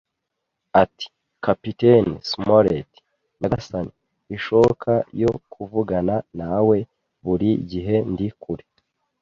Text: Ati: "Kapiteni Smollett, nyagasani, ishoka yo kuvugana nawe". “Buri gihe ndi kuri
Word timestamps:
Ati: 0.81 1.07
"Kapiteni 1.45 2.13
Smollett, 2.31 2.91
nyagasani, 3.39 3.91
ishoka 4.35 4.91
yo 5.21 5.31
kuvugana 5.51 6.15
nawe". 6.39 6.77
“Buri 7.25 7.49
gihe 7.71 7.95
ndi 8.11 8.27
kuri 8.43 8.63